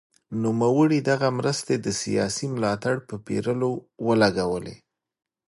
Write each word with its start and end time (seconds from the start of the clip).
نوموړي 0.43 0.99
دغه 1.11 1.27
مرستې 1.39 1.75
د 1.79 1.87
سیاسي 2.01 2.45
ملاتړ 2.55 2.95
په 3.07 3.15
پېرلو 3.25 3.71
ولګولې. 4.07 4.75